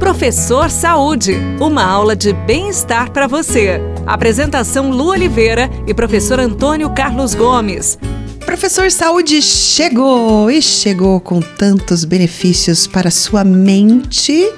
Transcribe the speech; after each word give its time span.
Professor 0.00 0.70
Saúde, 0.70 1.36
uma 1.60 1.84
aula 1.84 2.16
de 2.16 2.32
bem-estar 2.32 3.12
para 3.12 3.26
você. 3.26 3.78
Apresentação 4.06 4.90
Lu 4.90 5.10
Oliveira 5.10 5.70
e 5.86 5.92
professor 5.92 6.40
Antônio 6.40 6.88
Carlos 6.90 7.34
Gomes. 7.34 7.98
Professor 8.44 8.90
Saúde 8.90 9.42
chegou 9.42 10.50
e 10.50 10.62
chegou 10.62 11.20
com 11.20 11.40
tantos 11.40 12.06
benefícios 12.06 12.86
para 12.86 13.10
sua 13.10 13.44
mente 13.44 14.50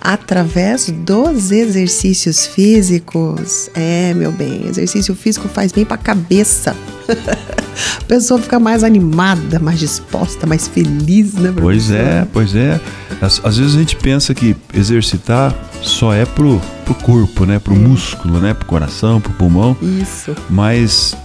através 0.00 0.88
dos 0.90 1.50
exercícios 1.50 2.46
físicos. 2.46 3.70
É, 3.74 4.14
meu 4.14 4.32
bem, 4.32 4.66
exercício 4.66 5.14
físico 5.14 5.46
faz 5.46 5.72
bem 5.72 5.84
para 5.84 5.96
a 5.96 5.98
cabeça. 5.98 6.74
a 8.00 8.04
pessoa 8.04 8.40
fica 8.40 8.58
mais 8.58 8.82
animada, 8.82 9.58
mais 9.58 9.78
disposta, 9.78 10.46
mais 10.46 10.66
feliz, 10.66 11.34
né? 11.34 11.52
Professor? 11.52 11.62
Pois 11.62 11.90
é, 11.90 12.26
pois 12.32 12.56
é. 12.56 12.80
Às, 13.20 13.40
às, 13.44 13.56
vezes 13.56 13.74
a 13.74 13.78
gente 13.78 13.96
pensa 13.96 14.34
que 14.34 14.54
exercitar 14.74 15.54
só 15.82 16.12
é 16.12 16.24
pro, 16.24 16.60
pro 16.84 16.94
corpo, 16.94 17.44
né? 17.46 17.58
Pro 17.58 17.74
músculo, 17.74 18.38
né? 18.38 18.54
Pro 18.54 18.66
coração, 18.66 19.20
pro 19.20 19.32
pulmão. 19.32 19.76
Isso. 19.80 20.34
Mas 20.50 21.16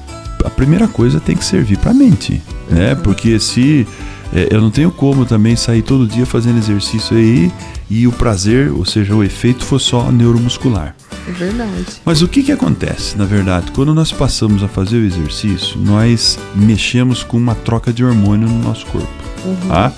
a 0.46 0.50
primeira 0.50 0.88
coisa 0.88 1.20
tem 1.20 1.36
que 1.36 1.44
servir 1.44 1.78
para 1.78 1.92
a 1.92 1.94
mente, 1.94 2.42
uhum. 2.70 2.78
né? 2.78 2.96
Porque 2.96 3.40
se 3.40 3.86
é, 4.34 4.48
eu 4.50 4.62
não 4.62 4.72
tenho 4.72 4.92
como 4.92 5.26
também 5.26 5.56
sair 5.56 5.82
todo 5.82 6.08
dia 6.08 6.26
fazendo 6.26 6.58
exercício 6.58 7.18
aí 7.18 7.52
e 7.90 8.08
o 8.08 8.12
prazer, 8.12 8.72
ou 8.72 8.86
seja, 8.86 9.14
o 9.14 9.24
efeito 9.24 9.66
for 9.66 9.80
só 9.80 10.10
neuromuscular. 10.12 10.96
É 11.28 11.32
verdade. 11.32 11.86
Mas 12.06 12.22
o 12.22 12.28
que, 12.28 12.42
que 12.42 12.52
acontece, 12.52 13.18
na 13.18 13.26
verdade? 13.26 13.72
Quando 13.72 13.94
nós 13.94 14.12
passamos 14.12 14.64
a 14.64 14.68
fazer 14.68 14.98
o 14.98 15.06
exercício, 15.06 15.78
nós 15.78 16.40
mexemos 16.56 17.22
com 17.22 17.38
uma 17.38 17.54
troca 17.54 17.92
de 17.92 18.04
hormônio 18.04 18.48
no 18.48 18.60
nosso 18.60 18.86
corpo. 18.88 19.10
Uhum. 19.46 19.68
Tá? 19.68 19.92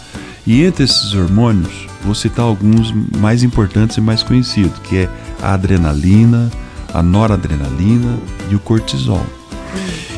E 0.46 0.64
entre 0.64 0.84
esses 0.84 1.14
hormônios, 1.14 1.88
vou 2.04 2.14
citar 2.14 2.46
alguns 2.46 2.94
mais 3.18 3.44
importantes 3.44 3.98
e 3.98 4.02
mais 4.02 4.24
conhecidos, 4.24 4.78
que 4.80 4.98
é 4.98 5.10
a 5.42 5.54
adrenalina, 5.54 6.52
a 6.94 7.02
noradrenalina 7.02 8.18
e 8.50 8.56
o 8.56 8.60
cortisol. 8.60 9.26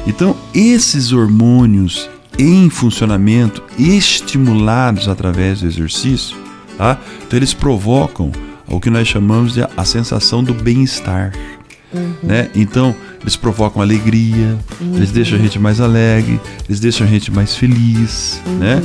Então, 0.08 0.36
esses 0.54 1.12
hormônios 1.12 2.10
em 2.38 2.70
funcionamento, 2.70 3.64
estimulados 3.78 5.08
através 5.08 5.62
do 5.62 5.68
exercício, 5.68 6.36
Tá? 6.78 7.00
Então 7.26 7.38
eles 7.38 7.54
provocam 7.54 8.32
o 8.68 8.80
que 8.80 8.90
nós 8.90 9.08
chamamos 9.08 9.54
de 9.54 9.64
a 9.64 9.86
sensação 9.86 10.44
do 10.44 10.54
bem-estar. 10.54 11.32
Uhum. 11.96 12.14
Né? 12.24 12.50
Então, 12.56 12.96
eles 13.22 13.36
provocam 13.36 13.82
alegria, 13.82 14.58
uhum. 14.80 14.96
eles 14.96 15.12
deixam 15.12 15.38
a 15.38 15.42
gente 15.42 15.58
mais 15.58 15.80
alegre, 15.80 16.40
eles 16.68 16.80
deixam 16.80 17.08
a 17.08 17.10
gente 17.10 17.32
mais 17.32 17.56
feliz, 17.56 18.42
uhum. 18.46 18.58
né? 18.58 18.82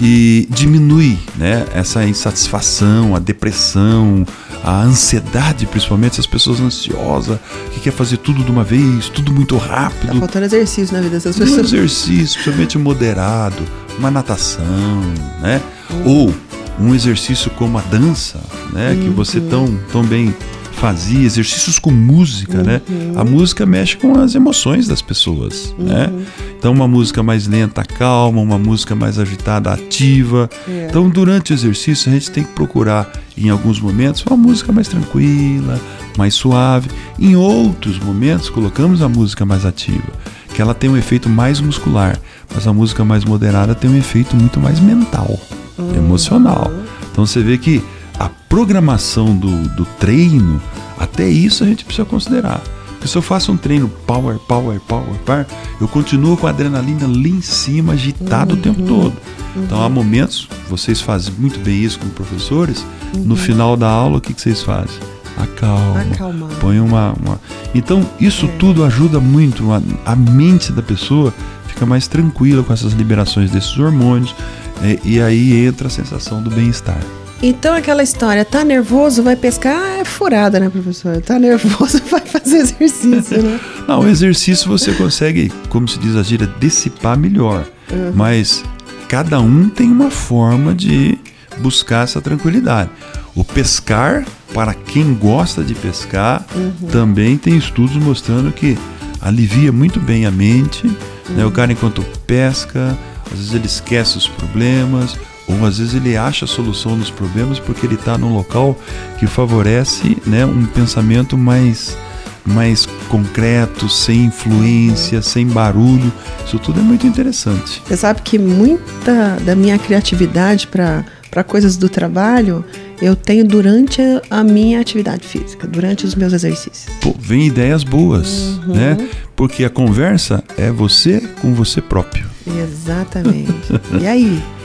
E 0.00 0.48
diminui 0.50 1.18
né, 1.36 1.64
essa 1.74 2.04
insatisfação, 2.04 3.14
a 3.14 3.18
depressão, 3.18 4.26
a 4.64 4.82
ansiedade, 4.82 5.66
principalmente 5.66 6.18
as 6.18 6.26
pessoas 6.26 6.60
ansiosas, 6.60 7.38
que 7.72 7.80
quer 7.80 7.92
fazer 7.92 8.16
tudo 8.16 8.42
de 8.42 8.50
uma 8.50 8.64
vez, 8.64 9.08
tudo 9.08 9.32
muito 9.32 9.56
rápido. 9.56 10.12
Tá 10.12 10.18
faltando 10.18 10.46
exercício 10.46 10.94
na 10.94 11.02
vida 11.02 11.16
dessas 11.16 11.36
pessoas. 11.36 11.72
Um 11.72 11.76
exercício, 11.76 12.34
principalmente 12.34 12.78
moderado, 12.78 13.62
uma 13.98 14.10
natação, 14.10 15.00
né? 15.40 15.60
Uhum. 15.90 16.04
Ou 16.06 16.34
um 16.80 16.94
exercício 16.94 17.50
como 17.50 17.78
a 17.78 17.82
dança, 17.82 18.40
né, 18.72 18.96
que 19.00 19.08
você 19.10 19.38
uhum. 19.38 19.48
tão, 19.48 19.78
tão 19.92 20.04
bem 20.04 20.34
fazia, 20.82 21.24
exercícios 21.24 21.78
com 21.78 21.92
música, 21.92 22.60
né? 22.60 22.82
uhum. 22.88 23.12
né? 23.12 23.12
A 23.14 23.24
música 23.24 23.64
mexe 23.64 23.96
com 23.96 24.18
as 24.18 24.34
emoções 24.34 24.88
das 24.88 25.00
pessoas, 25.00 25.72
né? 25.78 26.08
uhum. 26.08 26.16
né? 26.18 26.26
Então 26.58 26.72
uma 26.72 26.88
música 26.88 27.22
mais 27.22 27.46
lenta, 27.46 27.84
calma, 27.84 28.40
uma 28.40 28.58
música 28.58 28.92
mais 28.92 29.16
agitada, 29.16 29.72
ativa. 29.72 30.50
É. 30.68 30.88
Então 30.90 31.08
durante 31.08 31.52
o 31.52 31.54
exercício 31.54 32.10
a 32.10 32.14
gente 32.14 32.32
tem 32.32 32.42
que 32.42 32.50
procurar 32.50 33.12
em 33.38 33.48
alguns 33.48 33.80
momentos 33.80 34.24
uma 34.26 34.36
música 34.36 34.72
mais 34.72 34.88
tranquila, 34.88 35.80
mais 36.18 36.34
suave. 36.34 36.90
Em 37.16 37.36
outros 37.36 38.00
momentos 38.00 38.50
colocamos 38.50 39.02
a 39.02 39.08
música 39.08 39.46
mais 39.46 39.64
ativa, 39.64 40.12
que 40.52 40.60
ela 40.60 40.74
tem 40.74 40.90
um 40.90 40.96
efeito 40.96 41.28
mais 41.28 41.60
muscular, 41.60 42.18
mas 42.52 42.66
a 42.66 42.72
música 42.72 43.04
mais 43.04 43.24
moderada 43.24 43.72
tem 43.72 43.88
um 43.88 43.96
efeito 43.96 44.34
muito 44.34 44.58
mais 44.58 44.80
mental 44.80 45.38
uhum. 45.78 45.94
emocional. 45.94 46.72
Então 47.12 47.24
você 47.24 47.40
vê 47.40 47.56
que 47.56 47.80
a 48.18 48.28
programação 48.48 49.36
do, 49.36 49.68
do 49.70 49.84
treino, 49.98 50.60
até 50.98 51.28
isso 51.28 51.64
a 51.64 51.66
gente 51.66 51.84
precisa 51.84 52.06
considerar. 52.06 52.60
Porque 52.92 53.08
se 53.08 53.18
eu 53.18 53.22
faço 53.22 53.50
um 53.50 53.56
treino 53.56 53.88
power, 54.06 54.38
power, 54.38 54.78
power, 54.80 55.18
power, 55.26 55.46
eu 55.80 55.88
continuo 55.88 56.36
com 56.36 56.46
a 56.46 56.50
adrenalina 56.50 57.04
ali 57.04 57.30
em 57.30 57.40
cima, 57.40 57.94
agitado 57.94 58.54
uhum. 58.54 58.60
o 58.60 58.62
tempo 58.62 58.80
uhum. 58.80 58.86
todo. 58.86 59.16
Uhum. 59.56 59.64
Então 59.64 59.82
há 59.82 59.88
momentos, 59.88 60.48
vocês 60.68 61.00
fazem 61.00 61.34
muito 61.36 61.58
bem 61.58 61.82
isso 61.82 61.98
como 61.98 62.12
professores, 62.12 62.86
uhum. 63.14 63.24
no 63.24 63.36
final 63.36 63.76
da 63.76 63.88
aula 63.88 64.18
o 64.18 64.20
que, 64.20 64.32
que 64.32 64.40
vocês 64.40 64.62
fazem? 64.62 65.00
Acalma. 65.36 66.00
Acalma. 66.00 66.48
Põe 66.60 66.78
uma, 66.78 67.14
uma. 67.20 67.40
Então, 67.74 68.08
isso 68.20 68.46
é. 68.46 68.48
tudo 68.58 68.84
ajuda 68.84 69.18
muito. 69.18 69.72
A, 69.72 69.82
a 70.12 70.14
mente 70.14 70.70
da 70.70 70.82
pessoa 70.82 71.34
fica 71.66 71.84
mais 71.84 72.06
tranquila 72.06 72.62
com 72.62 72.72
essas 72.72 72.92
liberações 72.92 73.50
desses 73.50 73.76
hormônios. 73.78 74.34
E, 74.82 75.14
e 75.14 75.20
aí 75.20 75.66
entra 75.66 75.88
a 75.88 75.90
sensação 75.90 76.42
do 76.42 76.50
bem-estar. 76.50 77.00
Então 77.42 77.74
aquela 77.74 78.04
história, 78.04 78.44
tá 78.44 78.64
nervoso, 78.64 79.20
vai 79.20 79.34
pescar, 79.34 79.98
é 79.98 80.04
furada, 80.04 80.60
né, 80.60 80.68
professor? 80.70 81.20
Tá 81.20 81.40
nervoso, 81.40 82.00
vai 82.08 82.20
fazer 82.20 82.58
exercício, 82.58 83.42
né? 83.42 83.58
Não, 83.88 84.00
o 84.00 84.08
exercício 84.08 84.68
você 84.68 84.92
consegue, 84.92 85.52
como 85.68 85.88
se 85.88 85.98
diz 85.98 86.14
a 86.14 86.22
gíria, 86.22 86.48
dissipar 86.60 87.18
melhor. 87.18 87.66
Uhum. 87.90 88.12
Mas 88.14 88.62
cada 89.08 89.40
um 89.40 89.68
tem 89.68 89.90
uma 89.90 90.08
forma 90.08 90.72
de 90.72 91.18
buscar 91.58 92.04
essa 92.04 92.20
tranquilidade. 92.20 92.90
O 93.34 93.42
pescar, 93.42 94.24
para 94.54 94.72
quem 94.72 95.12
gosta 95.12 95.64
de 95.64 95.74
pescar, 95.74 96.46
uhum. 96.54 96.88
também 96.92 97.36
tem 97.36 97.56
estudos 97.56 97.96
mostrando 97.96 98.52
que 98.52 98.78
alivia 99.20 99.72
muito 99.72 99.98
bem 99.98 100.26
a 100.26 100.30
mente. 100.30 100.86
Uhum. 100.86 100.94
Né? 101.30 101.42
O 101.42 101.46
uhum. 101.46 101.52
cara, 101.52 101.72
enquanto 101.72 102.02
pesca, 102.24 102.96
às 103.32 103.38
vezes 103.38 103.52
ele 103.52 103.66
esquece 103.66 104.16
os 104.16 104.28
problemas, 104.28 105.18
ou 105.52 105.66
às 105.66 105.78
vezes 105.78 105.94
ele 105.94 106.16
acha 106.16 106.44
a 106.44 106.48
solução 106.48 106.96
dos 106.96 107.10
problemas 107.10 107.58
porque 107.58 107.86
ele 107.86 107.94
está 107.94 108.16
num 108.16 108.34
local 108.34 108.78
que 109.18 109.26
favorece 109.26 110.16
né, 110.26 110.44
um 110.44 110.66
pensamento 110.66 111.36
mais, 111.36 111.96
mais 112.44 112.86
concreto, 113.08 113.88
sem 113.88 114.26
influência, 114.26 115.20
sem 115.22 115.46
barulho. 115.46 116.12
Isso 116.46 116.58
tudo 116.58 116.80
é 116.80 116.82
muito 116.82 117.06
interessante. 117.06 117.82
Você 117.86 117.96
sabe 117.96 118.22
que 118.22 118.38
muita 118.38 119.36
da 119.44 119.54
minha 119.54 119.78
criatividade 119.78 120.66
para 120.66 121.44
coisas 121.44 121.76
do 121.76 121.88
trabalho 121.88 122.64
eu 123.00 123.16
tenho 123.16 123.44
durante 123.44 124.00
a 124.30 124.44
minha 124.44 124.80
atividade 124.80 125.26
física, 125.26 125.66
durante 125.66 126.06
os 126.06 126.14
meus 126.14 126.32
exercícios. 126.32 126.86
Pô, 127.00 127.12
vem 127.18 127.48
ideias 127.48 127.82
boas, 127.82 128.60
uhum. 128.64 128.74
né? 128.74 129.08
Porque 129.34 129.64
a 129.64 129.70
conversa 129.70 130.44
é 130.56 130.70
você 130.70 131.20
com 131.40 131.52
você 131.52 131.80
próprio. 131.80 132.24
Exatamente. 132.46 133.52
e 134.00 134.06
aí? 134.06 134.40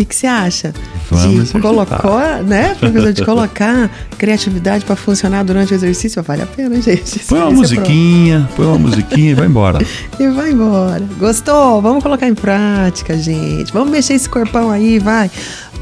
O 0.00 0.02
que, 0.02 0.06
que 0.06 0.16
você 0.16 0.26
acha? 0.26 0.72
Vamos 1.10 1.52
de 1.52 1.60
colocar, 1.60 2.42
né, 2.42 2.74
professor, 2.74 3.12
de 3.12 3.22
colocar 3.22 3.90
criatividade 4.16 4.82
para 4.82 4.96
funcionar 4.96 5.44
durante 5.44 5.74
o 5.74 5.76
exercício, 5.76 6.22
vale 6.22 6.40
a 6.40 6.46
pena, 6.46 6.80
gente. 6.80 7.18
Põe 7.18 7.40
uma 7.40 7.50
musiquinha, 7.50 8.48
põe 8.56 8.64
uma 8.64 8.78
musiquinha 8.78 9.32
e 9.32 9.34
vai 9.34 9.46
embora. 9.46 9.78
e 10.18 10.28
vai 10.28 10.52
embora. 10.52 11.06
Gostou? 11.18 11.82
Vamos 11.82 12.02
colocar 12.02 12.26
em 12.26 12.34
prática, 12.34 13.14
gente. 13.18 13.70
Vamos 13.74 13.90
mexer 13.90 14.14
esse 14.14 14.26
corpão 14.26 14.70
aí, 14.70 14.98
vai. 14.98 15.30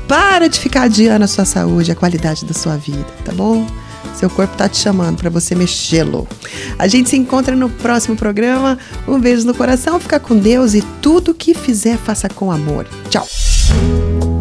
Para 0.08 0.48
de 0.48 0.58
ficar 0.58 0.82
adiando 0.82 1.24
a 1.24 1.28
sua 1.28 1.44
saúde, 1.44 1.92
a 1.92 1.94
qualidade 1.94 2.44
da 2.44 2.54
sua 2.54 2.76
vida, 2.76 3.06
tá 3.24 3.30
bom? 3.30 3.64
Seu 4.16 4.28
corpo 4.28 4.56
tá 4.56 4.68
te 4.68 4.78
chamando 4.78 5.18
para 5.18 5.30
você 5.30 5.54
mexê-lo. 5.54 6.26
A 6.76 6.88
gente 6.88 7.08
se 7.08 7.16
encontra 7.16 7.54
no 7.54 7.70
próximo 7.70 8.16
programa. 8.16 8.76
Um 9.06 9.20
beijo 9.20 9.46
no 9.46 9.54
coração, 9.54 10.00
fica 10.00 10.18
com 10.18 10.36
Deus 10.36 10.74
e 10.74 10.82
tudo 11.00 11.32
que 11.32 11.54
fizer, 11.54 11.96
faça 11.96 12.28
com 12.28 12.50
amor. 12.50 12.84
Tchau. 13.08 13.24